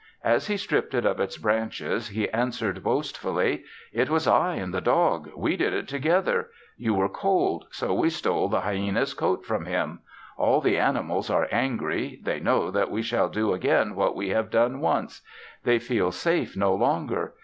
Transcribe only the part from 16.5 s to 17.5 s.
no longer.